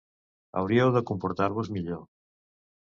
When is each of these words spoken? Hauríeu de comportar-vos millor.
Hauríeu 0.61 0.95
de 0.95 1.03
comportar-vos 1.11 1.71
millor. 1.77 2.05